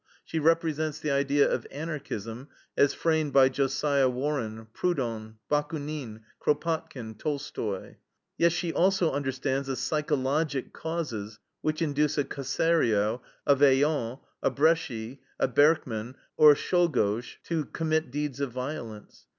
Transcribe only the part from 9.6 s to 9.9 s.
the